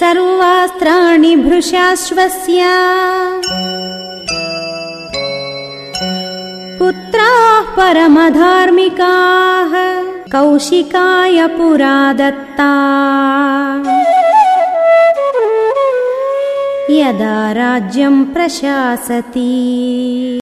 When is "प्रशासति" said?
18.24-19.70